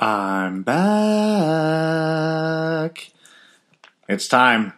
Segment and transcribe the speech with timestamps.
[0.00, 0.80] I'm back.
[4.08, 4.72] It's time.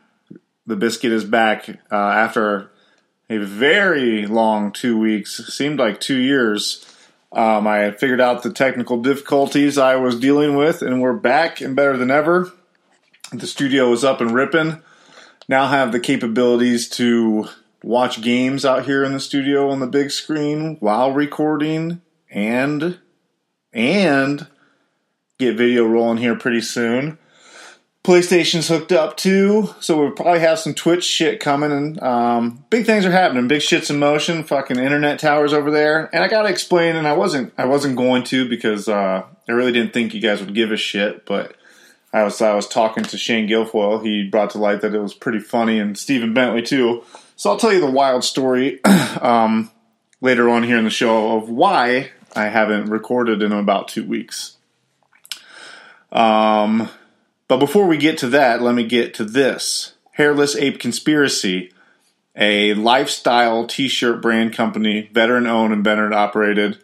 [0.67, 2.73] The biscuit is back uh, after
[3.31, 5.37] a very long two weeks.
[5.55, 6.85] Seemed like two years.
[7.31, 11.77] Um, I figured out the technical difficulties I was dealing with, and we're back and
[11.77, 12.50] better than ever.
[13.32, 14.82] The studio is up and ripping.
[15.48, 17.46] Now have the capabilities to
[17.84, 22.98] watch games out here in the studio on the big screen while recording and
[23.73, 24.48] and
[25.38, 27.18] get video rolling here pretty soon.
[28.04, 31.70] PlayStation's hooked up too, so we'll probably have some Twitch shit coming.
[31.70, 33.46] And um, big things are happening.
[33.46, 34.42] Big shit's in motion.
[34.42, 36.10] Fucking internet towers over there.
[36.12, 39.70] And I gotta explain, and I wasn't, I wasn't going to because uh, I really
[39.70, 41.24] didn't think you guys would give a shit.
[41.26, 41.54] But
[42.12, 44.04] I was, I was talking to Shane Guilfoyle.
[44.04, 47.04] He brought to light that it was pretty funny, and Stephen Bentley too.
[47.37, 48.80] So I'll tell you the wild story
[49.20, 49.70] um,
[50.20, 54.56] later on here in the show of why I haven't recorded in about two weeks.
[56.12, 56.89] Um,
[57.48, 61.73] but before we get to that, let me get to this Hairless Ape Conspiracy,
[62.37, 66.79] a lifestyle t shirt brand company, veteran owned and veteran operated.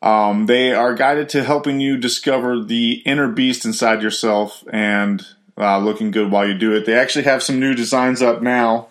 [0.00, 5.24] Um, they are guided to helping you discover the inner beast inside yourself and
[5.56, 6.86] uh, looking good while you do it.
[6.86, 8.88] They actually have some new designs up now.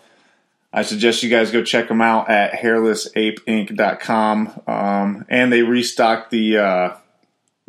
[0.71, 4.61] I suggest you guys go check them out at hairlessapeinc.com.
[4.67, 6.95] Um, and they restocked the uh,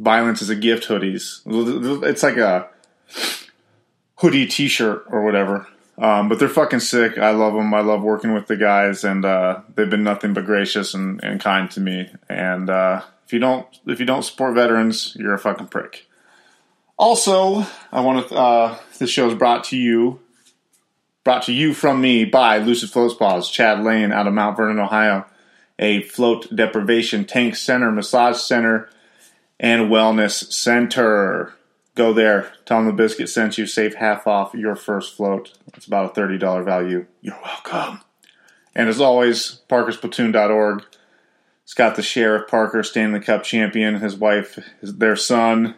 [0.02, 1.42] Violence is a Gift hoodies.
[2.04, 2.68] It's like a
[4.16, 5.68] hoodie t shirt or whatever.
[5.96, 7.18] Um, but they're fucking sick.
[7.18, 7.72] I love them.
[7.72, 11.40] I love working with the guys, and uh, they've been nothing but gracious and, and
[11.40, 12.10] kind to me.
[12.28, 16.06] And uh, if you don't if you don't support veterans, you're a fucking prick.
[16.96, 18.34] Also, I want to.
[18.34, 20.18] Uh, this show is brought to you
[21.22, 24.80] brought to you from me by Lucid Float Spas, Chad Lane out of Mount Vernon,
[24.80, 25.24] Ohio,
[25.78, 28.90] a float deprivation tank center, massage center,
[29.62, 31.54] and wellness center.
[31.94, 32.52] Go there.
[32.66, 33.66] Tell them the biscuit sent you.
[33.66, 35.52] Save half off your first float.
[35.74, 37.06] It's about a $30 value.
[37.20, 38.00] You're welcome.
[38.74, 40.84] And as always, parkersplatoon.org.
[41.62, 45.76] It's got the Sheriff Parker, Stanley Cup champion, his wife, their son.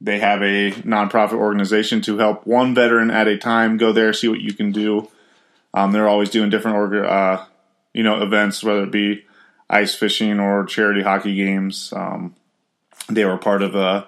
[0.00, 3.78] They have a nonprofit organization to help one veteran at a time.
[3.78, 5.10] Go there, see what you can do.
[5.74, 7.44] Um, they're always doing different org- uh,
[7.92, 9.24] you know, events, whether it be
[9.68, 11.92] ice fishing or charity hockey games.
[11.94, 12.34] Um,
[13.16, 14.04] they were part of uh,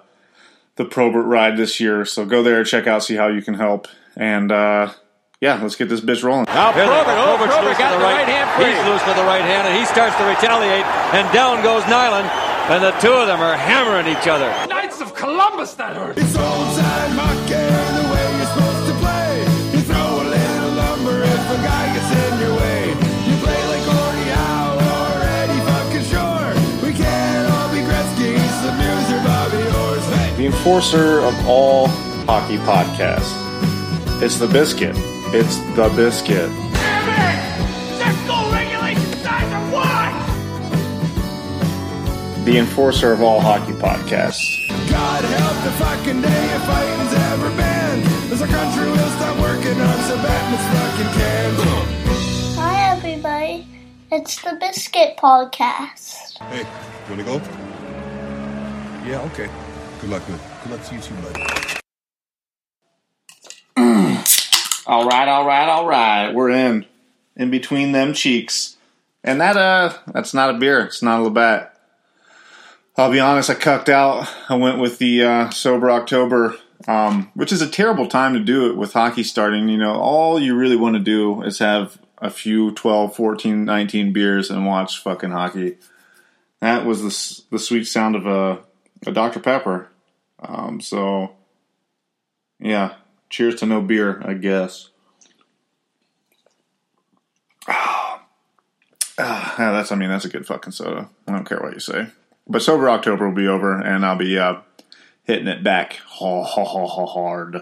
[0.75, 3.87] the Probert ride this year, so go there, check out, see how you can help,
[4.15, 4.91] and uh,
[5.39, 6.45] yeah, let's get this bitch rolling.
[6.47, 8.71] Now Probert, oh, Probert got the right, right hand free.
[8.71, 12.27] He's loose with the right hand, and he starts to retaliate, and down goes Nyland,
[12.71, 14.49] and the two of them are hammering each other.
[14.67, 16.15] Knights of Columbus, that hurt.
[30.63, 31.89] Enforcer of all
[32.23, 33.35] hockey podcasts.
[34.21, 34.95] It's the biscuit.
[35.35, 36.47] It's the biscuit.
[36.71, 37.99] Damn it!
[37.99, 40.13] Set goal regulation signs are what?
[42.45, 44.69] The enforcer of all hockey podcasts.
[44.89, 48.07] God help the fucking day if fighting's ever banned.
[48.31, 51.59] As our country will stop working on Sabatmas fucking cans.
[52.57, 53.67] Hi, everybody.
[54.13, 56.37] It's the Biscuit Podcast.
[56.39, 57.41] Hey, you wanna go?
[59.05, 59.49] Yeah, okay.
[59.99, 60.39] Good luck, good.
[60.63, 61.41] To you too, buddy.
[64.87, 66.33] All right, all right, all right.
[66.33, 66.85] We're in.
[67.35, 68.77] In between them cheeks.
[69.25, 70.85] And that uh that's not a beer.
[70.85, 71.77] It's not a Labatt.
[72.95, 74.29] I'll be honest, I cucked out.
[74.47, 76.55] I went with the uh, sober October,
[76.87, 79.67] um, which is a terrible time to do it with hockey starting.
[79.67, 84.13] You know, all you really want to do is have a few 12, 14, 19
[84.13, 85.77] beers and watch fucking hockey.
[86.61, 88.59] That was the, the sweet sound of a,
[89.05, 89.39] a Dr.
[89.39, 89.89] Pepper.
[90.43, 91.35] Um, so,
[92.59, 92.95] yeah,
[93.29, 94.89] cheers to no beer, I guess.
[99.15, 101.07] Ah, that's I mean that's a good fucking soda.
[101.27, 102.07] I don't care what you say.
[102.47, 104.55] But sober October will be over, and I'll be uh,
[105.23, 107.61] hitting it back ha, ha, ha, ha, hard.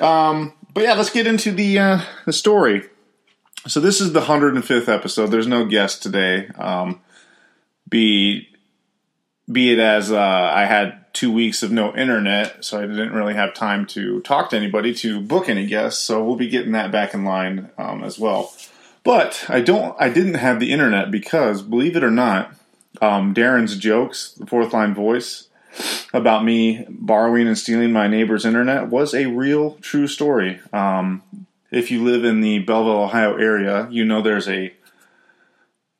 [0.00, 2.88] Um, but yeah, let's get into the uh, the story.
[3.66, 5.26] So this is the 105th episode.
[5.26, 6.48] There's no guest today.
[6.58, 7.00] Um,
[7.88, 8.48] be
[9.50, 13.34] be it as uh, I had two weeks of no internet, so I didn't really
[13.34, 16.02] have time to talk to anybody to book any guests.
[16.02, 18.52] So we'll be getting that back in line um, as well.
[19.04, 19.96] But I don't.
[19.98, 22.54] I didn't have the internet because, believe it or not,
[23.00, 25.48] um, Darren's jokes, the fourth line voice
[26.12, 30.60] about me borrowing and stealing my neighbor's internet was a real, true story.
[30.72, 31.22] Um,
[31.70, 34.74] if you live in the Belleville, Ohio area, you know there's a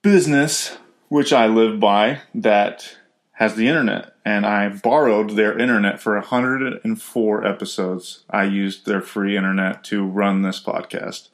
[0.02, 0.76] business
[1.08, 2.96] which I live by that
[3.32, 4.11] has the internet.
[4.24, 8.24] And I borrowed their internet for 104 episodes.
[8.30, 11.28] I used their free internet to run this podcast.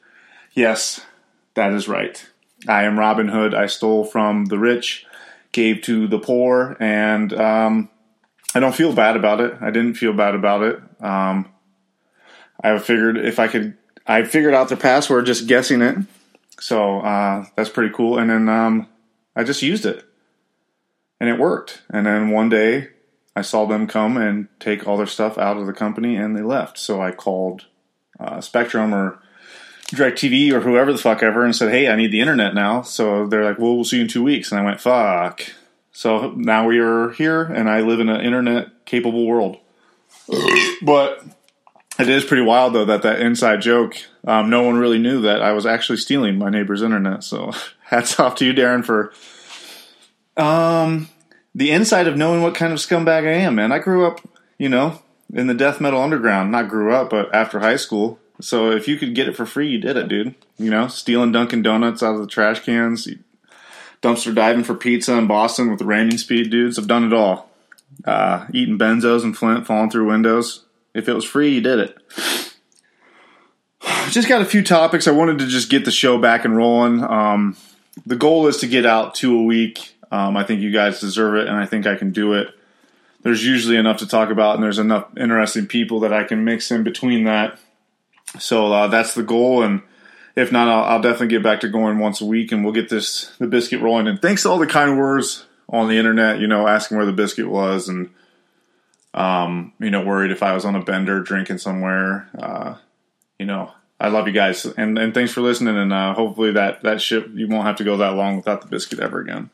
[0.53, 1.05] Yes,
[1.53, 2.25] that is right.
[2.67, 3.53] I am Robin Hood.
[3.53, 5.05] I stole from the rich,
[5.51, 7.89] gave to the poor, and um,
[8.55, 9.53] I don't feel bad about it.
[9.61, 10.81] I didn't feel bad about it.
[11.01, 11.49] Um,
[12.61, 13.77] I figured if I could,
[14.07, 15.97] I figured out their password just guessing it.
[16.59, 18.17] So uh, that's pretty cool.
[18.17, 18.87] And then um,
[19.35, 20.03] I just used it,
[21.19, 21.81] and it worked.
[21.89, 22.89] And then one day,
[23.35, 26.41] I saw them come and take all their stuff out of the company, and they
[26.41, 26.77] left.
[26.77, 27.65] So I called
[28.19, 29.19] uh, Spectrum or
[29.87, 33.25] DirecTV or whoever the fuck ever and said, "Hey, I need the internet now." So
[33.27, 35.41] they're like, "Well, we'll see you in two weeks." And I went, "Fuck."
[35.91, 39.57] So now we are here, and I live in an internet capable world.
[40.81, 41.23] but
[41.99, 43.95] it is pretty wild, though, that that inside joke.
[44.25, 47.23] Um, no one really knew that I was actually stealing my neighbor's internet.
[47.23, 47.51] So
[47.83, 49.11] hats off to you, Darren, for
[50.39, 51.09] um,
[51.53, 53.55] the inside of knowing what kind of scumbag I am.
[53.55, 54.21] Man, I grew up,
[54.57, 55.01] you know,
[55.33, 56.51] in the death metal underground.
[56.51, 58.19] Not grew up, but after high school.
[58.41, 60.35] So if you could get it for free, you did it, dude.
[60.57, 63.07] You know, stealing Dunkin' Donuts out of the trash cans,
[64.01, 66.79] dumpster diving for pizza in Boston with the ramming speed dudes.
[66.79, 67.49] I've done it all.
[68.05, 70.65] Uh, eating benzos and Flint, falling through windows.
[70.93, 71.97] If it was free, you did it.
[74.09, 75.07] Just got a few topics.
[75.07, 77.03] I wanted to just get the show back and rolling.
[77.03, 77.55] Um,
[78.07, 79.95] the goal is to get out two a week.
[80.11, 82.47] Um, I think you guys deserve it, and I think I can do it.
[83.21, 86.71] There's usually enough to talk about, and there's enough interesting people that I can mix
[86.71, 87.59] in between that.
[88.39, 89.81] So uh, that's the goal, and
[90.35, 92.89] if not, I'll, I'll, definitely get back to going once a week, and we'll get
[92.89, 94.07] this the biscuit rolling.
[94.07, 97.11] And thanks to all the kind words on the internet, you know, asking where the
[97.11, 98.09] biscuit was, and
[99.13, 102.29] um, you know, worried if I was on a bender drinking somewhere.
[102.37, 102.75] Uh,
[103.37, 105.75] you know, I love you guys, and and thanks for listening.
[105.75, 108.67] And uh, hopefully that that ship you won't have to go that long without the
[108.67, 109.49] biscuit ever again.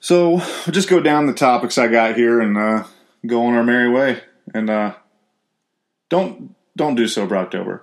[0.00, 2.84] So we'll just go down the topics I got here and uh,
[3.26, 4.20] go on our merry way.
[4.54, 4.94] And uh,
[6.08, 7.82] don't don't do sober October.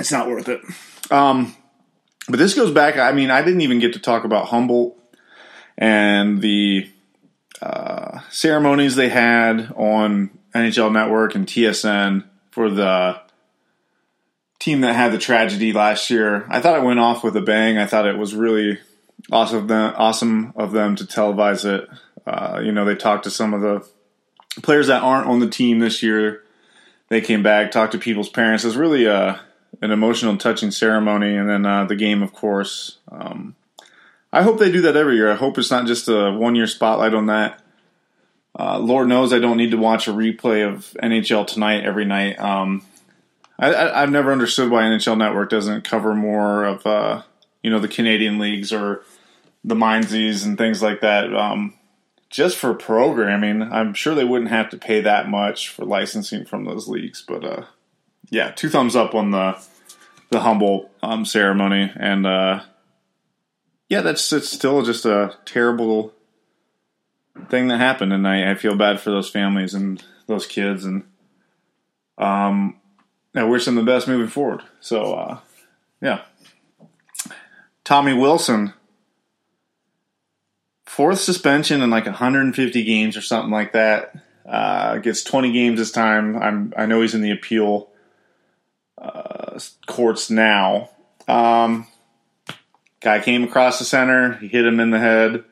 [0.00, 0.60] It's not worth it.
[1.10, 1.54] Um,
[2.28, 2.96] but this goes back.
[2.96, 4.98] I mean, I didn't even get to talk about Humboldt
[5.78, 6.90] and the
[7.60, 13.20] uh, ceremonies they had on NHL Network and TSN for the
[14.58, 16.46] team that had the tragedy last year.
[16.48, 17.78] I thought it went off with a bang.
[17.78, 18.78] I thought it was really
[19.30, 21.88] awesome of them, awesome of them to televise it.
[22.26, 23.86] Uh, you know, they talked to some of the
[24.62, 26.44] players that aren't on the team this year.
[27.08, 28.64] They came back, talked to people's parents.
[28.64, 29.36] It was really uh,
[29.80, 32.98] an emotional, touching ceremony, and then uh, the game, of course.
[33.10, 33.54] Um,
[34.32, 35.30] I hope they do that every year.
[35.30, 37.60] I hope it's not just a one-year spotlight on that.
[38.58, 42.38] Uh, Lord knows I don't need to watch a replay of NHL tonight every night.
[42.38, 42.82] Um,
[43.58, 47.22] I, have never understood why NHL Network doesn't cover more of uh,
[47.62, 49.04] you know the Canadian leagues or
[49.64, 51.34] the Mindsies and things like that.
[51.34, 51.74] Um,
[52.30, 56.64] just for programming, I'm sure they wouldn't have to pay that much for licensing from
[56.64, 57.22] those leagues.
[57.26, 57.64] But uh,
[58.30, 59.58] yeah, two thumbs up on the
[60.30, 62.62] the Humboldt um, ceremony, and uh,
[63.88, 66.14] yeah, that's it's still just a terrible
[67.48, 71.04] thing that happened, and I, I feel bad for those families and those kids, and
[72.16, 72.80] um,
[73.34, 74.62] I wish them the best moving forward.
[74.80, 75.38] So uh,
[76.00, 76.22] yeah.
[77.84, 78.74] Tommy Wilson,
[80.86, 84.14] fourth suspension in like 150 games or something like that.
[84.46, 86.36] Uh, gets 20 games this time.
[86.36, 87.88] I'm I know he's in the appeal
[88.98, 90.90] uh, courts now.
[91.28, 91.86] Um,
[93.00, 94.34] guy came across the center.
[94.34, 95.44] He hit him in the head.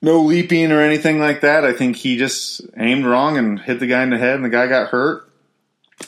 [0.00, 1.64] No leaping or anything like that.
[1.64, 4.48] I think he just aimed wrong and hit the guy in the head, and the
[4.48, 5.28] guy got hurt.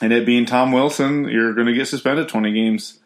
[0.00, 2.98] And it being Tom Wilson, you're going to get suspended 20 games.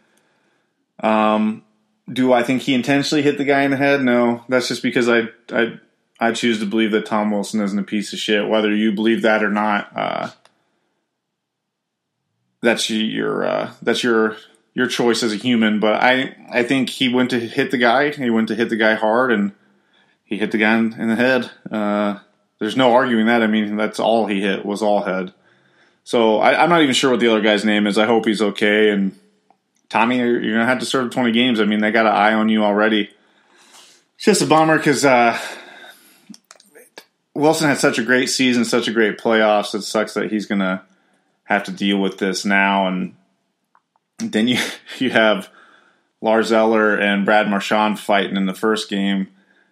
[1.01, 1.63] Um,
[2.11, 4.03] do I think he intentionally hit the guy in the head?
[4.03, 5.79] No, that's just because I I
[6.21, 8.49] I choose to believe that Tom Wilson isn't a piece of shit.
[8.49, 10.31] Whether you believe that or not, uh,
[12.61, 14.37] that's your uh, that's your
[14.75, 15.81] your choice as a human.
[15.81, 18.11] But I I think he went to hit the guy.
[18.11, 19.53] He went to hit the guy hard, and
[20.25, 21.51] he hit the guy in, the head.
[21.71, 22.21] Uh,
[22.59, 23.43] there's no arguing that.
[23.43, 25.33] I mean, that's all he hit was all head.
[26.05, 27.99] So I, I'm not even sure what the other guy's name is.
[27.99, 29.19] I hope he's okay and
[29.89, 31.61] Tommy, you're, going to have to serve 20 games.
[31.61, 33.11] I mean, they got an eye on you already.
[34.17, 35.39] It's just a bummer because uh,
[37.35, 39.75] Wilson had such a great season, such a great playoffs.
[39.75, 40.83] It sucks that he's going to
[41.45, 42.87] have to deal with this now.
[42.89, 43.15] And
[44.19, 44.59] then you
[44.99, 45.49] you have
[46.21, 49.29] Lars Eller and Brad Marchand fighting in the first game.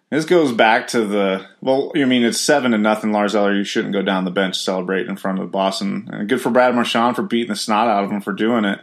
[0.09, 1.91] This goes back to the well.
[1.93, 3.11] I mean, it's seven to nothing.
[3.11, 6.09] Lars Eller, you shouldn't go down the bench celebrate in front of Boston.
[6.11, 8.79] And good for Brad Marchand for beating the snot out of him for doing it.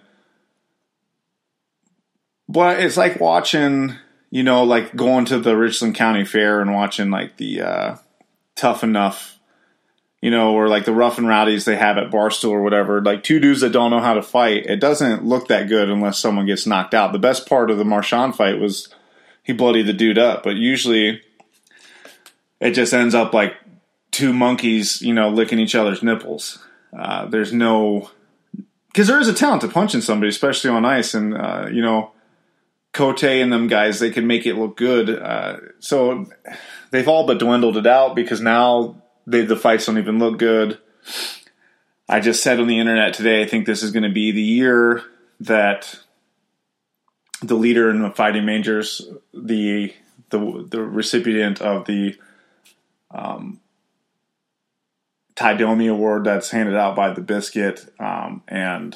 [2.55, 3.97] But it's like watching,
[4.31, 7.97] you know, like going to the Richland County Fair and watching like the uh,
[8.55, 9.41] Tough Enough,
[10.23, 13.03] you know, or like the Rough and Rowdies they have at Barstool or whatever.
[13.03, 14.67] Like two dudes that don't know how to fight.
[14.67, 17.13] It doesn't look that good unless someone gets knocked out.
[17.13, 18.89] The best part of the Marchand fight was
[19.43, 21.23] he bloodied the dude up, but usually
[22.61, 23.57] it just ends up like
[24.13, 26.65] two monkeys, you know, licking each other's nipples.
[26.97, 28.11] Uh, there's no
[28.93, 32.13] because there is a talent to punching somebody, especially on ice, and uh, you know,
[32.95, 35.11] Cote and them guys they can make it look good.
[35.11, 36.27] Uh, so
[36.91, 40.79] they've all but dwindled it out because now they, the fights don't even look good.
[42.09, 44.43] I just said on the internet today, I think this is going to be the
[44.43, 45.03] year
[45.41, 45.99] that
[47.43, 49.93] the leader in the fighting majors, the
[50.31, 52.17] the the recipient of the
[53.11, 53.61] um,
[55.35, 58.95] Tie Domi Award that's handed out by the Biscuit um, and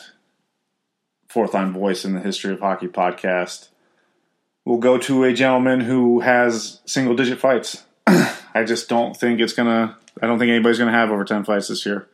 [1.29, 3.71] fourth on voice in the history of hockey podcast
[4.69, 7.85] will go to a gentleman who has single digit fights.
[8.07, 9.97] I just don't think it's gonna.
[10.21, 12.07] I don't think anybody's gonna have over ten fights this year.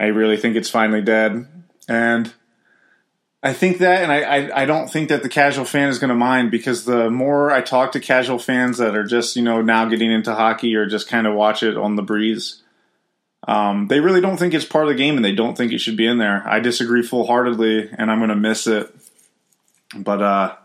[0.00, 1.46] I really think it's finally dead,
[1.88, 2.32] and
[3.44, 6.14] I think that, and I, I, I don't think that the casual fan is to
[6.14, 9.84] mind because the more I talk to casual fans that are just you know now
[9.84, 12.60] getting into hockey or just kind of watch it on the breeze,
[13.46, 15.78] um, they really don't think it's part of the game and they don't think it
[15.78, 16.42] should be in there.
[16.44, 18.92] I disagree full heartedly, and I'm to miss it.
[19.96, 20.56] But uh,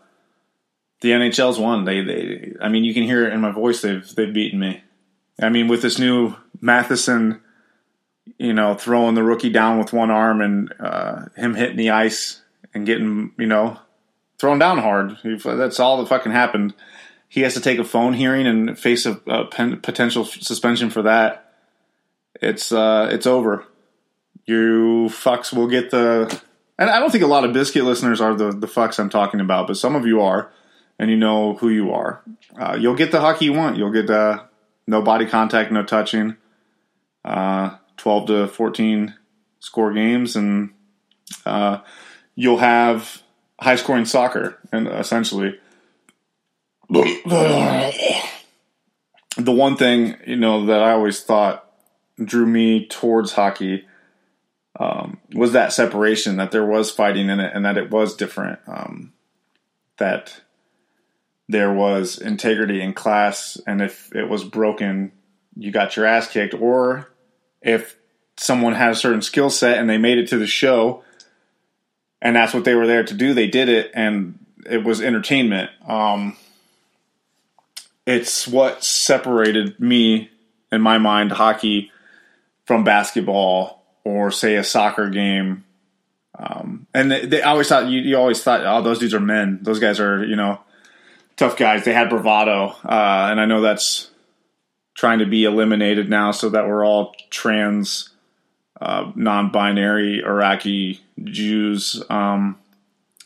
[1.02, 1.86] the NHL's won.
[1.86, 3.82] They, they, I mean, you can hear it in my voice.
[3.82, 4.84] They've they've beaten me.
[5.42, 7.42] I mean, with this new Matheson,
[8.38, 12.42] you know, throwing the rookie down with one arm and uh, him hitting the ice
[12.74, 13.80] and getting, you know,
[14.40, 15.18] thrown down hard.
[15.24, 16.74] That's all that fucking happened.
[17.28, 21.02] He has to take a phone hearing and face a, a pen, potential suspension for
[21.04, 21.54] that.
[22.42, 23.66] It's uh, it's over.
[24.46, 26.42] You fucks will get the.
[26.78, 29.40] And I don't think a lot of biscuit listeners are the the fucks I'm talking
[29.40, 30.52] about, but some of you are,
[31.00, 32.24] and you know who you are.
[32.60, 33.78] Uh, you'll get the hockey you want.
[33.78, 34.44] You'll get uh,
[34.88, 36.38] no body contact, no touching,
[37.24, 39.16] uh, 12 to 14
[39.60, 40.72] score games, and
[41.46, 41.80] uh,
[42.36, 43.22] you'll have
[43.60, 45.60] high scoring soccer, and essentially.
[49.38, 51.70] The one thing you know that I always thought
[52.24, 53.86] drew me towards hockey
[54.80, 58.60] um, was that separation that there was fighting in it and that it was different.
[58.68, 59.14] Um,
[59.98, 60.42] that
[61.48, 65.12] there was integrity in class, and if it was broken,
[65.56, 66.54] you got your ass kicked.
[66.54, 67.10] Or
[67.62, 67.96] if
[68.38, 71.04] someone had a certain skill set and they made it to the show,
[72.22, 75.70] and that's what they were there to do, they did it, and it was entertainment.
[75.88, 76.36] Um,
[78.06, 80.32] it's what separated me,
[80.72, 81.92] in my mind, hockey
[82.66, 85.64] from basketball or say a soccer game.
[86.38, 89.60] Um, and they, they always thought you, you always thought, oh, those dudes are men.
[89.62, 90.60] Those guys are you know
[91.36, 91.86] tough guys.
[91.86, 94.12] They had bravado, uh, and I know that's
[94.96, 98.10] trying to be eliminated now, so that we're all trans,
[98.80, 102.04] uh, non-binary Iraqi Jews.
[102.10, 102.58] Um,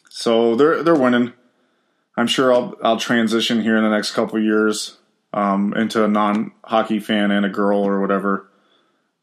[0.10, 1.34] so they're they're winning.
[2.18, 4.98] I'm sure I'll I'll transition here in the next couple years
[5.34, 8.50] um, into a non-hockey fan and a girl or whatever,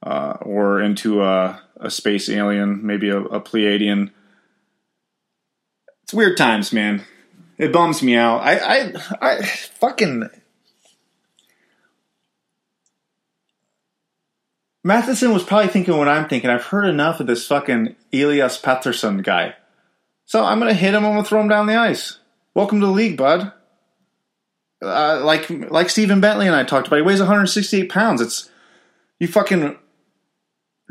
[0.03, 4.13] uh, or into a, a space alien, maybe a, a Pleiadian.
[6.05, 7.05] It's weird times, man.
[7.59, 8.39] It bums me out.
[8.39, 10.29] I, I, I fucking.
[14.85, 16.51] Matheson was probably thinking what I'm thinking.
[16.51, 19.55] I've heard enough of this fucking Elias Pettersson guy.
[20.27, 21.05] So I'm gonna hit him.
[21.05, 22.19] I'm gonna throw him down the ice.
[22.55, 23.53] Welcome to the league, bud.
[24.83, 28.21] Uh, like like Stephen Bentley and I talked about, he weighs 168 pounds.
[28.21, 28.51] It's
[29.19, 29.79] you fucking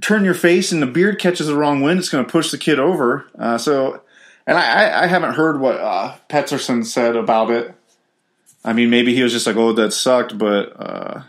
[0.01, 1.99] turn your face and the beard catches the wrong wind.
[1.99, 3.29] It's gonna push the kid over.
[3.37, 4.01] Uh, so
[4.47, 7.73] and I, I haven't heard what uh, Pettersson said about it.
[8.63, 11.23] I mean, maybe he was just like, "Oh, that sucked," but uh,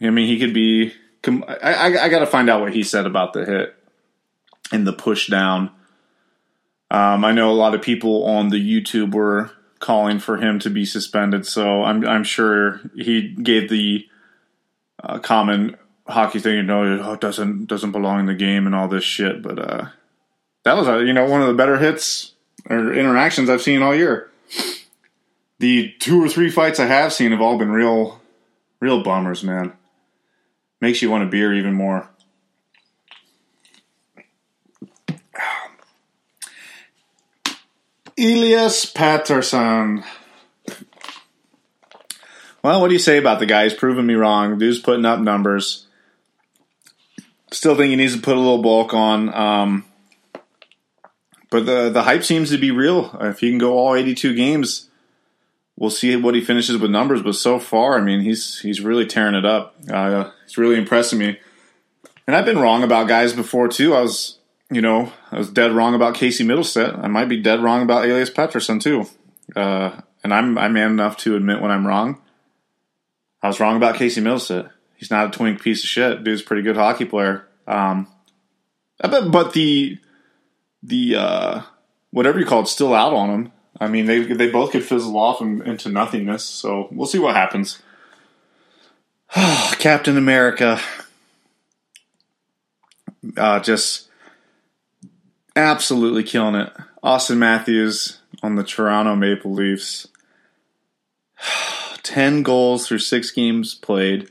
[0.00, 0.92] I mean, he could be.
[1.26, 3.76] I, I, I got to find out what he said about the hit
[4.72, 5.70] and the push down.
[6.90, 10.70] Um, I know a lot of people on the YouTube were calling for him to
[10.70, 14.06] be suspended, so I'm I'm sure he gave the
[15.02, 15.76] uh, common
[16.08, 19.42] hockey thing, you know, oh, doesn't doesn't belong in the game and all this shit.
[19.42, 19.86] But uh,
[20.64, 22.34] that was a, you know one of the better hits
[22.68, 24.30] or interactions I've seen all year.
[25.58, 28.20] The two or three fights I have seen have all been real,
[28.80, 29.74] real bummers, man.
[30.80, 32.08] Makes you want a beer even more.
[38.18, 40.04] Elias Pettersson.
[42.62, 43.64] Well, what do you say about the guy?
[43.64, 44.58] He's proving me wrong.
[44.58, 45.86] Dude's putting up numbers.
[47.50, 49.32] Still think he needs to put a little bulk on.
[49.34, 49.84] Um,
[51.50, 53.16] but the the hype seems to be real.
[53.20, 54.90] If he can go all 82 games
[55.80, 57.22] we'll see what he finishes with numbers.
[57.22, 59.74] But so far, I mean, he's he's really tearing it up.
[59.90, 61.40] Uh, he's really impressing me.
[62.28, 63.96] And I've been wrong about guys before too.
[63.96, 64.38] I was,
[64.70, 67.02] you know, I was dead wrong about Casey Mittelstadt.
[67.02, 69.06] I might be dead wrong about Elias Pettersson too.
[69.56, 72.20] Uh, and I'm I'm man enough to admit when I'm wrong.
[73.42, 74.70] I was wrong about Casey Mittelstadt.
[74.96, 76.22] He's not a twink piece of shit.
[76.22, 77.46] Dude's a pretty good hockey player.
[77.66, 78.06] Um,
[79.00, 79.98] but, but the
[80.82, 81.62] the uh,
[82.10, 83.52] whatever you call it, still out on them.
[83.80, 86.44] I mean, they they both could fizzle off and, into nothingness.
[86.44, 87.82] So we'll see what happens.
[89.78, 90.80] Captain America,
[93.36, 94.08] uh, just
[95.56, 96.72] absolutely killing it.
[97.02, 100.08] Auston Matthews on the Toronto Maple Leafs.
[102.02, 104.28] 10 goals through six games played.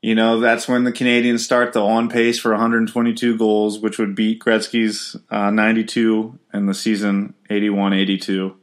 [0.00, 4.14] You know, that's when the Canadians start the on pace for 122 goals, which would
[4.14, 8.56] beat Gretzky's uh, 92 in the season 81 82.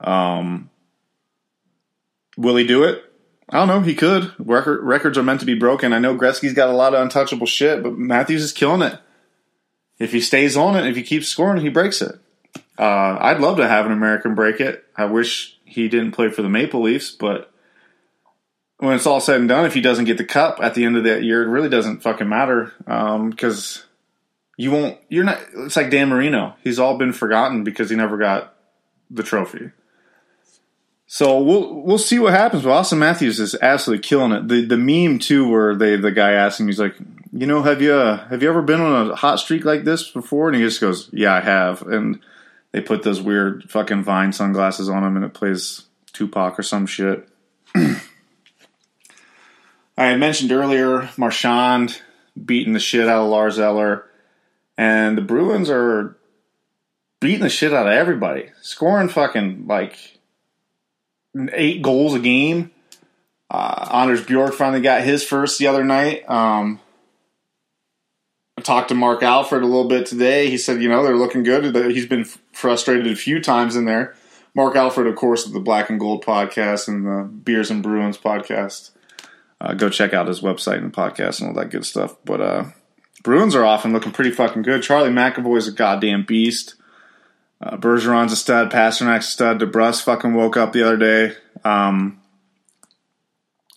[0.00, 0.70] Um,
[2.38, 3.04] will he do it?
[3.50, 3.80] I don't know.
[3.80, 4.32] He could.
[4.38, 5.92] Record, records are meant to be broken.
[5.92, 8.98] I know Gretzky's got a lot of untouchable shit, but Matthews is killing it.
[9.98, 12.18] If he stays on it, if he keeps scoring, he breaks it.
[12.78, 14.84] Uh, I'd love to have an American break it.
[14.96, 17.52] I wish he didn't play for the Maple Leafs, but
[18.78, 20.96] when it's all said and done, if he doesn't get the cup at the end
[20.96, 23.82] of that year, it really doesn't fucking matter because um,
[24.56, 24.98] you won't.
[25.08, 25.40] You're not.
[25.58, 26.54] It's like Dan Marino.
[26.62, 28.54] He's all been forgotten because he never got
[29.10, 29.70] the trophy.
[31.06, 32.64] So we'll we'll see what happens.
[32.64, 34.48] But Auston Matthews is absolutely killing it.
[34.48, 36.96] The the meme too, where they the guy asked him, he's like,
[37.32, 40.10] you know, have you uh, have you ever been on a hot streak like this
[40.10, 40.48] before?
[40.48, 41.82] And he just goes, yeah, I have.
[41.82, 42.20] And
[42.72, 46.86] they put those weird fucking Vine sunglasses on him, and it plays Tupac or some
[46.86, 47.28] shit.
[49.96, 52.00] I had mentioned earlier Marchand
[52.42, 54.08] beating the shit out of Lars Eller,
[54.76, 56.16] and the Bruins are
[57.20, 59.96] beating the shit out of everybody, scoring fucking like
[61.52, 62.70] eight goals a game.
[63.50, 66.28] Uh, Anders Bjork finally got his first the other night.
[66.28, 66.80] Um,
[68.58, 70.50] I talked to Mark Alfred a little bit today.
[70.50, 71.74] He said, you know, they're looking good.
[71.92, 74.14] He's been frustrated a few times in there.
[74.54, 78.18] Mark Alfred, of course, of the Black and Gold podcast and the Beers and Bruins
[78.18, 78.90] podcast.
[79.60, 82.16] Uh, go check out his website and podcast and all that good stuff.
[82.24, 82.64] But uh,
[83.22, 84.82] Bruins are often looking pretty fucking good.
[84.82, 86.74] Charlie McAvoy's a goddamn beast.
[87.60, 88.70] Uh, Bergeron's a stud.
[88.70, 89.60] Pastrnak's a stud.
[89.60, 91.36] DeBrusk fucking woke up the other day.
[91.64, 92.20] Um,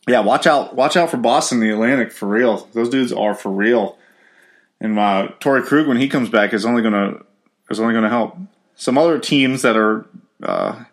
[0.07, 0.73] yeah, watch out!
[0.75, 2.69] Watch out for Boston, the Atlantic, for real.
[2.73, 3.97] Those dudes are for real.
[4.79, 7.21] And uh, Torey Krug, when he comes back, is only gonna
[7.69, 8.37] is only gonna help.
[8.75, 10.05] Some other teams that are
[10.41, 10.83] uh,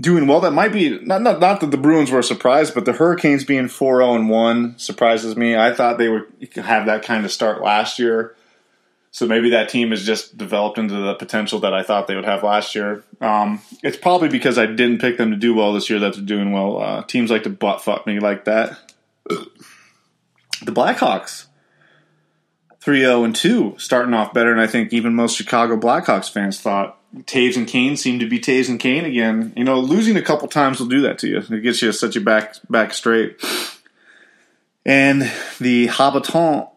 [0.00, 2.84] doing well that might be not, not not that the Bruins were a surprise, but
[2.84, 5.56] the Hurricanes being 4-0 and 1 surprises me.
[5.56, 6.26] I thought they would
[6.56, 8.34] have that kind of start last year.
[9.14, 12.24] So maybe that team has just developed into the potential that I thought they would
[12.24, 13.04] have last year.
[13.20, 16.24] Um, it's probably because I didn't pick them to do well this year that they're
[16.24, 16.82] doing well.
[16.82, 18.76] Uh, teams like to butt fuck me like that.
[19.28, 21.46] The Blackhawks,
[22.80, 26.60] 3 0 and 2, starting off better than I think even most Chicago Blackhawks fans
[26.60, 26.98] thought.
[27.22, 29.52] Toews and Kane seem to be Toews and Kane again.
[29.56, 31.38] You know, losing a couple times will do that to you.
[31.38, 33.42] It gets you such a back back straight.
[34.84, 36.68] And the habitant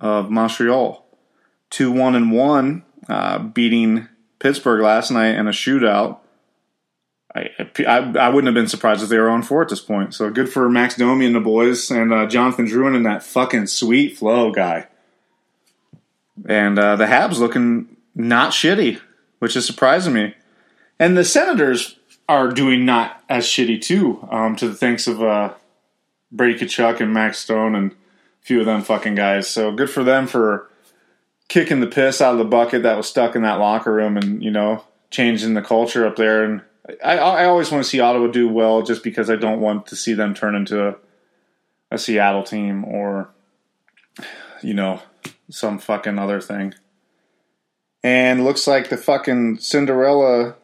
[0.00, 1.04] of Montreal,
[1.70, 6.18] two one and one, uh, beating Pittsburgh last night in a shootout.
[7.34, 7.50] I,
[7.86, 10.14] I, I wouldn't have been surprised if they were on four at this point.
[10.14, 13.68] So good for Max Domi and the boys, and uh, Jonathan Drouin and that fucking
[13.68, 14.88] sweet flow guy.
[16.46, 19.00] And uh, the Habs looking not shitty
[19.42, 20.32] which is surprising me.
[21.00, 21.96] And the Senators
[22.28, 25.54] are doing not as shitty too, um, to the thanks of uh,
[26.30, 27.94] Brady Tkachuk and Max Stone and a
[28.42, 29.48] few of them fucking guys.
[29.48, 30.70] So good for them for
[31.48, 34.40] kicking the piss out of the bucket that was stuck in that locker room and
[34.44, 36.44] you know changing the culture up there.
[36.44, 36.62] And
[37.04, 39.96] I, I always want to see Ottawa do well, just because I don't want to
[39.96, 40.94] see them turn into a,
[41.90, 43.28] a Seattle team or
[44.62, 45.02] you know
[45.50, 46.74] some fucking other thing
[48.02, 50.56] and looks like the fucking Cinderella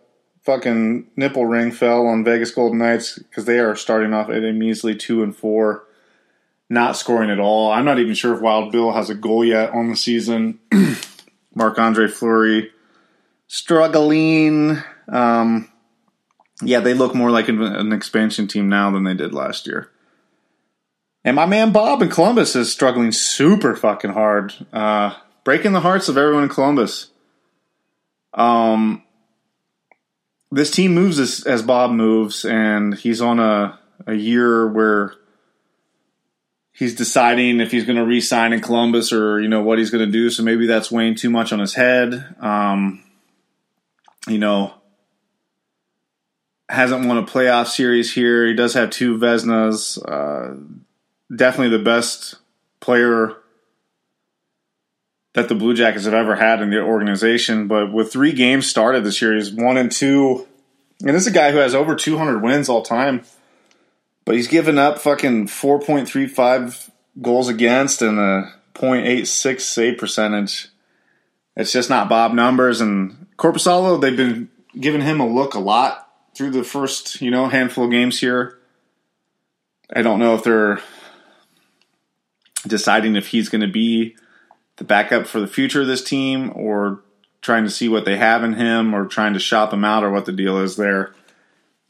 [0.43, 4.53] fucking nipple ring fell on Vegas Golden Knights because they are starting off at a
[4.53, 5.85] measly two and four,
[6.71, 7.71] not scoring at all.
[7.71, 10.59] I'm not even sure if Wild Bill has a goal yet on the season.
[11.55, 12.71] Marc Andre Fleury
[13.47, 14.79] struggling.
[15.09, 15.69] Um,
[16.63, 19.91] yeah, they look more like an expansion team now than they did last year.
[21.25, 26.09] And my man Bob in Columbus is struggling super fucking hard, uh, breaking the hearts
[26.09, 27.11] of everyone in Columbus.
[28.35, 29.03] Um,
[30.51, 35.15] this team moves as, as Bob moves, and he's on a, a year where
[36.73, 40.07] he's deciding if he's going to re-sign in Columbus or you know what he's going
[40.07, 40.31] to do.
[40.31, 42.37] So maybe that's weighing too much on his head.
[42.41, 43.03] Um,
[44.27, 44.75] you know,
[46.69, 48.47] hasn't won a playoff series here.
[48.47, 49.99] He does have two Vezinas.
[50.07, 50.55] Uh,
[51.35, 52.37] definitely the best
[52.81, 53.37] player
[55.39, 57.69] that the Blue Jackets have ever had in the organization.
[57.69, 60.47] But with three games started this year, he's one and two.
[61.01, 63.23] And this is a guy who has over 200 wins all time.
[64.25, 66.91] But he's given up fucking 4.35
[67.23, 70.69] goals against and a 0.86 save percentage.
[71.57, 72.81] It's just not Bob numbers.
[72.81, 74.49] And Korpisalo, they've been
[74.79, 78.59] giving him a look a lot through the first, you know, handful of games here.
[79.95, 80.81] I don't know if they're
[82.67, 84.17] deciding if he's going to be
[84.79, 87.03] the backup for the future of this team or
[87.43, 90.11] trying to see what they have in him or trying to shop him out or
[90.11, 91.15] what the deal is there.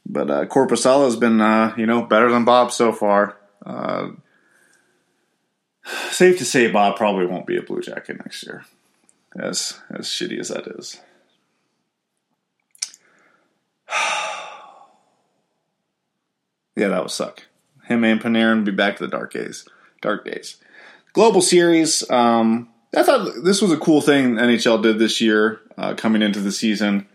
[0.05, 3.37] But uh, Korpisalo has been, uh, you know, better than Bob so far.
[3.65, 4.09] Uh,
[6.11, 8.65] safe to say, Bob probably won't be a Blue Jacket next year,
[9.37, 10.99] as as shitty as that is.
[16.75, 17.43] yeah, that would suck.
[17.85, 19.67] Him and Panarin be back to the dark days.
[20.01, 20.57] Dark days.
[21.13, 22.09] Global series.
[22.09, 26.39] Um, I thought this was a cool thing NHL did this year, uh, coming into
[26.39, 27.07] the season.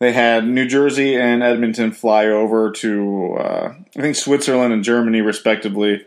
[0.00, 5.20] They had New Jersey and Edmonton fly over to, uh, I think, Switzerland and Germany,
[5.20, 6.04] respectively.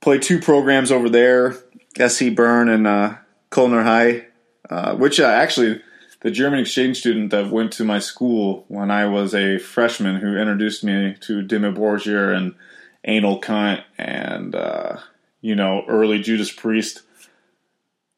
[0.00, 1.56] Play two programs over there,
[1.98, 3.16] SC Bern and uh,
[3.50, 4.26] Kölner Haie,
[4.70, 5.82] uh, which uh, actually
[6.20, 10.36] the German exchange student that went to my school when I was a freshman who
[10.36, 12.54] introduced me to Dimmu Borgir and
[13.04, 14.98] Anal Cunt and, uh,
[15.40, 17.02] you know, early Judas Priest.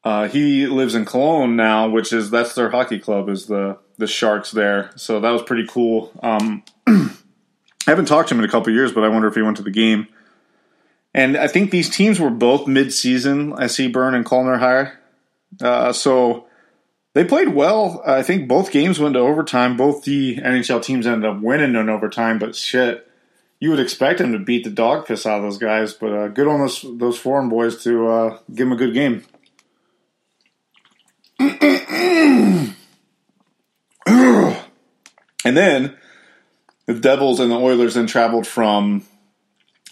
[0.03, 4.07] Uh, he lives in Cologne now, which is that's their hockey club is the the
[4.07, 4.91] Sharks there.
[4.95, 6.11] So that was pretty cool.
[6.23, 7.11] Um, I
[7.85, 9.63] haven't talked to him in a couple years, but I wonder if he went to
[9.63, 10.07] the game.
[11.13, 13.53] And I think these teams were both mid-season.
[13.53, 14.93] I SC Bern and Kölner Haie,
[15.65, 16.47] uh, so
[17.13, 18.01] they played well.
[18.05, 19.75] I think both games went to overtime.
[19.75, 23.09] Both the NHL teams ended up winning in overtime, but shit,
[23.59, 25.93] you would expect them to beat the dog piss out of those guys.
[25.93, 29.25] But uh, good on those those foreign boys to uh, give them a good game.
[31.39, 32.75] and
[35.45, 35.95] then
[36.85, 39.03] the Devils and the Oilers then traveled from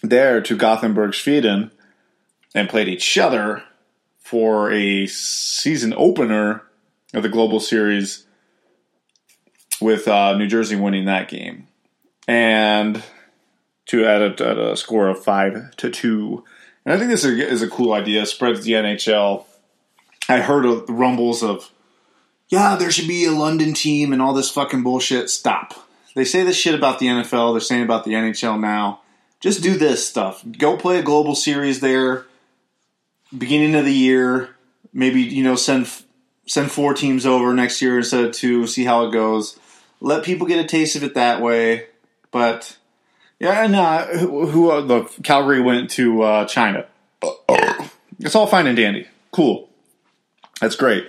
[0.01, 1.71] there to Gothenburg, Sweden,
[2.53, 3.63] and played each other
[4.19, 6.63] for a season opener
[7.13, 8.25] of the Global Series,
[9.79, 11.67] with uh, New Jersey winning that game,
[12.27, 13.01] and
[13.86, 16.43] to add a, a score of five to two.
[16.86, 18.25] And I think this is a, is a cool idea.
[18.25, 19.45] Spreads the NHL.
[20.30, 21.72] I heard of rumbles of,
[22.50, 25.30] yeah, there should be a London team and all this fucking bullshit.
[25.30, 25.74] Stop.
[26.16, 27.54] They say this shit about the NFL.
[27.54, 29.02] They're saying about the NHL now.
[29.40, 30.44] Just do this stuff.
[30.58, 32.26] Go play a global series there.
[33.38, 34.56] Beginning of the year,
[34.94, 35.88] maybe you know send
[36.48, 38.66] send four teams over next year instead of two.
[38.66, 39.60] See how it goes.
[40.00, 41.88] Let people get a taste of it that way.
[42.32, 42.78] But
[43.40, 46.88] yeah, and uh, who, who uh, the Calgary went to uh, China.
[48.20, 49.08] It's all fine and dandy.
[49.32, 49.66] Cool.
[50.60, 51.08] That's great.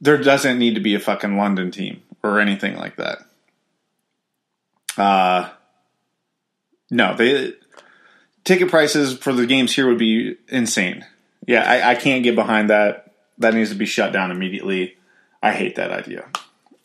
[0.00, 3.18] There doesn't need to be a fucking London team or anything like that.
[4.96, 5.50] Uh
[6.90, 7.54] no, they
[8.44, 11.04] ticket prices for the games here would be insane.
[11.46, 13.12] Yeah, I, I can't get behind that.
[13.38, 14.96] That needs to be shut down immediately.
[15.42, 16.26] I hate that idea.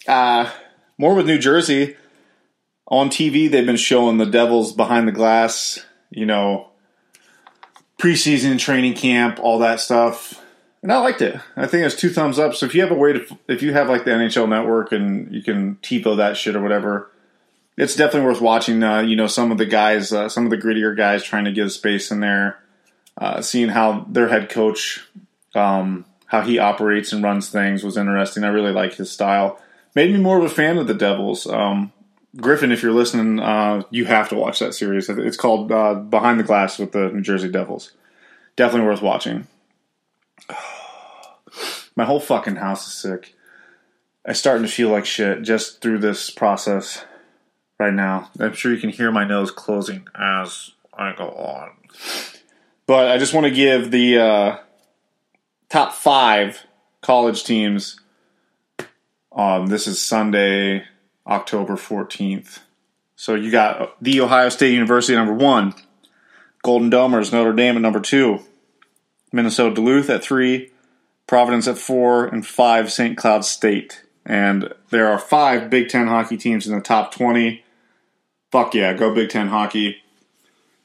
[0.08, 0.52] Uh,
[0.98, 1.96] more with New Jersey.
[2.88, 6.70] On TV, they've been showing the Devils behind the glass, you know,
[7.98, 10.43] preseason training camp, all that stuff.
[10.84, 11.40] And I liked it.
[11.56, 12.54] I think it's two thumbs up.
[12.54, 15.34] So if you have a way to, if you have like the NHL network and
[15.34, 17.10] you can TiVo that shit or whatever,
[17.78, 18.84] it's definitely worth watching.
[18.84, 21.54] Uh, you know, some of the guys, uh, some of the grittier guys trying to
[21.54, 22.60] give space in there,
[23.18, 25.08] uh, seeing how their head coach,
[25.56, 28.44] um, how he operates and runs things was interesting.
[28.44, 29.62] I really like his style.
[29.96, 31.48] Made me more of a fan of the Devils.
[31.48, 31.94] Um,
[32.36, 35.08] Griffin, if you're listening, uh, you have to watch that series.
[35.08, 37.92] It's called uh, Behind the Glass with the New Jersey Devils.
[38.58, 39.48] Definitely worth watching.
[41.96, 43.36] My whole fucking house is sick.
[44.26, 47.04] I'm starting to feel like shit just through this process
[47.80, 48.32] right now.
[48.40, 51.72] I'm sure you can hear my nose closing as I go on.
[52.86, 54.58] But I just want to give the uh,
[55.70, 56.66] top five
[57.02, 58.00] college teams.
[59.32, 60.86] Um, this is Sunday,
[61.28, 62.60] October 14th.
[63.16, 65.74] So you got the Ohio State University number one,
[66.64, 68.40] Golden Domers, Notre Dame at number two,
[69.34, 70.72] Minnesota Duluth at three,
[71.28, 73.18] Providence at four, and five St.
[73.18, 74.04] Cloud State.
[74.26, 77.64] And there are five Big Ten hockey teams in the top 20.
[78.52, 79.98] Fuck yeah, go Big Ten hockey.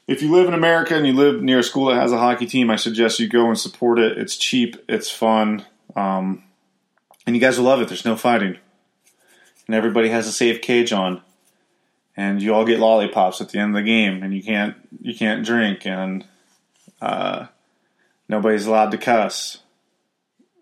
[0.06, 2.46] If you live in America and you live near a school that has a hockey
[2.46, 4.16] team, I suggest you go and support it.
[4.16, 6.42] It's cheap, it's fun, um,
[7.26, 7.88] and you guys will love it.
[7.88, 8.56] There's no fighting,
[9.66, 11.20] and everybody has a safe cage on.
[12.16, 15.14] and you all get lollipops at the end of the game, and you can't you
[15.14, 16.24] can't drink, and
[17.02, 17.46] uh,
[18.28, 19.58] nobody's allowed to cuss.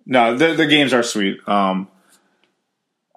[0.05, 1.39] No, the the games are sweet.
[1.49, 1.89] Um,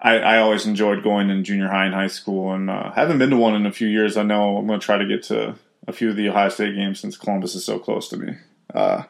[0.02, 3.30] I, I always enjoyed going in junior high and high school, and uh, haven't been
[3.30, 4.16] to one in a few years.
[4.16, 6.74] I know I'm going to try to get to a few of the Ohio State
[6.74, 8.34] games since Columbus is so close to me.
[8.74, 9.04] Uh,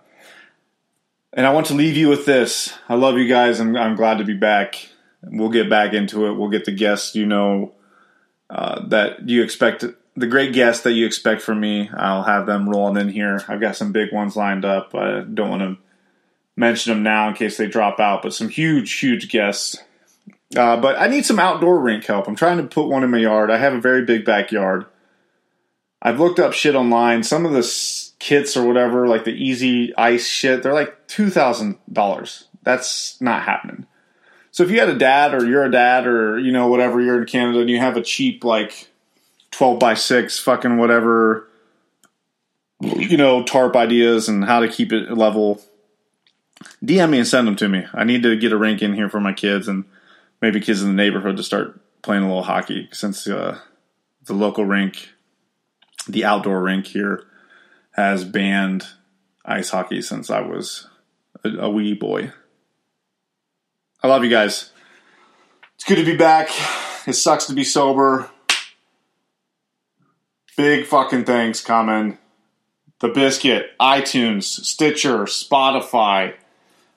[1.33, 2.76] and I want to leave you with this.
[2.88, 3.61] I love you guys.
[3.61, 4.88] I'm, I'm glad to be back.
[5.22, 6.35] We'll get back into it.
[6.35, 7.72] We'll get the guests you know
[8.48, 9.85] uh, that you expect,
[10.21, 11.91] the great guests that you expect from me.
[11.93, 13.43] I'll have them rolling in here.
[13.49, 14.95] I've got some big ones lined up.
[14.95, 15.79] I don't want to
[16.57, 19.79] mention them now in case they drop out, but some huge, huge guests.
[20.55, 22.29] Uh, but I need some outdoor rink help.
[22.29, 23.51] I'm trying to put one in my yard.
[23.51, 24.85] I have a very big backyard.
[26.03, 27.23] I've looked up shit online.
[27.23, 31.79] Some of the kits or whatever, like the easy ice shit, they're like two thousand
[31.91, 32.49] dollars.
[32.63, 33.87] That's not happening.
[34.51, 37.21] So if you had a dad or you're a dad or you know whatever you're
[37.21, 38.89] in Canada and you have a cheap like
[39.51, 41.47] twelve by six fucking whatever
[42.81, 45.61] you know tarp ideas and how to keep it level,
[46.83, 47.85] DM me and send them to me.
[47.93, 49.85] I need to get a rink in here for my kids and
[50.41, 53.59] maybe kids in the neighborhood to start playing a little hockey since uh,
[54.25, 55.11] the local rink,
[56.09, 57.25] the outdoor rink here,
[57.93, 58.87] has banned
[59.45, 60.89] ice hockey since I was
[61.45, 62.33] a, a wee boy.
[64.03, 64.73] I love you guys.
[65.75, 66.49] It's good to be back.
[67.07, 68.31] It sucks to be sober.
[70.57, 72.19] Big fucking thanks coming.
[73.01, 76.35] The Biscuit, iTunes, Stitcher, Spotify,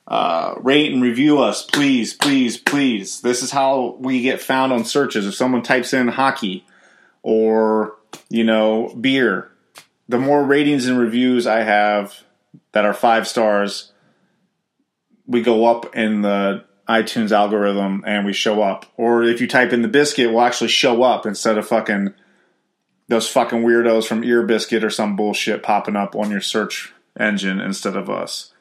[0.06, 3.22] uh, rate and review us, please, please, please.
[3.22, 5.26] This is how we get found on searches.
[5.26, 6.66] If someone types in hockey
[7.22, 7.96] or,
[8.30, 9.50] you know, beer,
[10.10, 12.24] the more ratings and reviews I have
[12.74, 13.94] that are five stars,
[15.26, 18.86] we go up in the iTunes algorithm and we show up.
[18.98, 22.14] Or if you type in the biscuit, we'll actually show up instead of fucking
[23.08, 27.60] those fucking weirdos from Ear Biscuit or some bullshit popping up on your search engine
[27.60, 28.54] instead of us.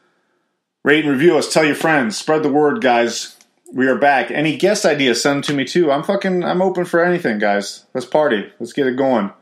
[0.85, 1.52] Rate and review us.
[1.52, 2.16] Tell your friends.
[2.16, 3.37] Spread the word, guys.
[3.72, 4.31] We are back.
[4.31, 5.90] Any guest ideas, send them to me too.
[5.90, 6.44] I'm fucking.
[6.44, 7.87] I'm open for anything, guys.
[7.94, 8.52] Let's party.
[8.59, 9.33] Let's get it going.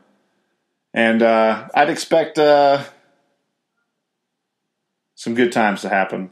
[0.93, 2.83] And uh, I'd expect uh,
[5.15, 6.29] some good times to happen.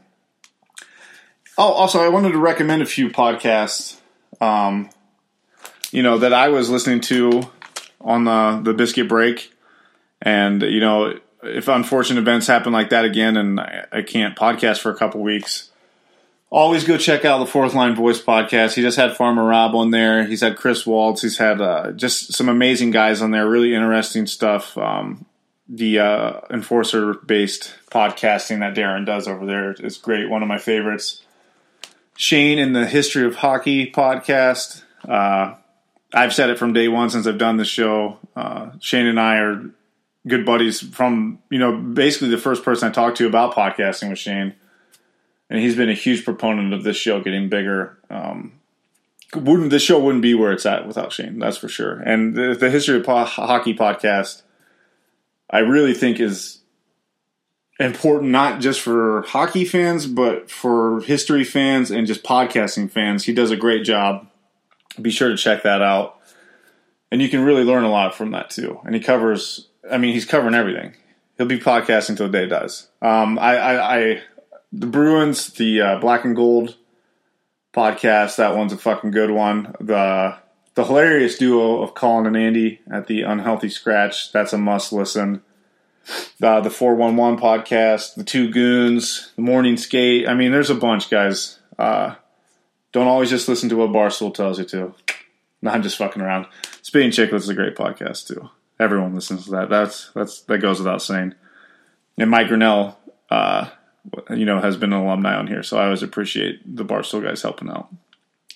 [1.58, 3.98] Oh, also, I wanted to recommend a few podcasts.
[4.40, 4.88] Um,
[5.90, 7.50] you know that I was listening to
[8.00, 9.52] on the the biscuit break,
[10.22, 14.80] and you know if unfortunate events happen like that again and I, I can't podcast
[14.80, 15.70] for a couple weeks,
[16.50, 18.74] always go check out the Fourth Line Voice podcast.
[18.74, 20.24] He just had Farmer Rob on there.
[20.24, 21.22] He's had Chris Waltz.
[21.22, 23.48] He's had uh, just some amazing guys on there.
[23.48, 24.76] Really interesting stuff.
[24.76, 25.24] Um,
[25.68, 30.28] the uh, enforcer based podcasting that Darren does over there is great.
[30.28, 31.22] One of my favorites.
[32.16, 34.82] Shane in the History of Hockey podcast.
[35.08, 35.54] Uh,
[36.12, 38.18] I've said it from day one since I've done the show.
[38.34, 39.70] Uh, Shane and I are
[40.26, 44.18] good buddies from you know basically the first person I talked to about podcasting was
[44.18, 44.54] Shane,
[45.48, 47.98] and he's been a huge proponent of this show getting bigger.
[48.10, 48.60] Um,
[49.34, 51.38] wouldn't this show wouldn't be where it's at without Shane?
[51.38, 52.00] That's for sure.
[52.00, 54.42] And the, the history of po- hockey podcast,
[55.48, 56.58] I really think is
[57.78, 63.24] important not just for hockey fans but for history fans and just podcasting fans.
[63.24, 64.29] He does a great job.
[65.00, 66.18] Be sure to check that out.
[67.12, 68.80] And you can really learn a lot from that too.
[68.84, 70.94] And he covers I mean, he's covering everything.
[71.36, 72.88] He'll be podcasting till the day dies.
[73.00, 74.22] Um, I, I, I,
[74.72, 76.76] the Bruins, the uh, Black and Gold
[77.72, 78.36] podcast.
[78.36, 79.74] That one's a fucking good one.
[79.80, 80.36] The
[80.74, 84.32] the hilarious duo of Colin and Andy at the Unhealthy Scratch.
[84.32, 85.42] That's a must listen.
[86.42, 90.28] Uh, the one one podcast, the Two Goons, the Morning Skate.
[90.28, 91.58] I mean, there's a bunch, guys.
[91.78, 92.14] Uh,
[92.92, 94.94] don't always just listen to what Barstool tells you to.
[95.62, 96.46] No, I'm just fucking around.
[96.82, 98.50] Spitting Chicklets is a great podcast too
[98.80, 99.68] everyone listens to that.
[99.68, 101.34] That's that's that goes without saying.
[102.18, 102.98] And Mike Grinnell,
[103.30, 103.68] uh,
[104.30, 107.42] you know, has been an alumni on here, so I always appreciate the Barstool guys
[107.42, 107.94] helping out.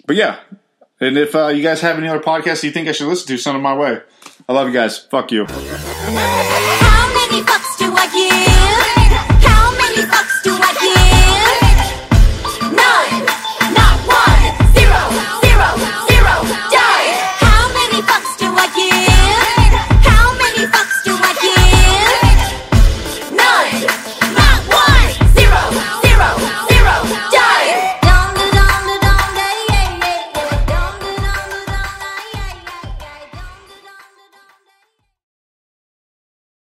[0.06, 0.40] But yeah,
[1.00, 3.38] and if uh, you guys have any other podcasts you think I should listen to,
[3.38, 4.00] send them my way.
[4.48, 4.98] I love you guys.
[4.98, 5.46] Fuck you.